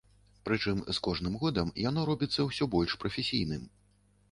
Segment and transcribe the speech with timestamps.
[0.47, 3.71] Прычым з кожным годам яно робіцца ўсё больш прафесійным.